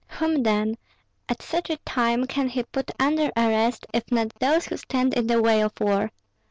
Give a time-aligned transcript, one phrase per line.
[0.13, 0.79] Whom, then,
[1.29, 5.27] at such a time can he put under arrest, if not those who stand in
[5.27, 6.09] the way of war?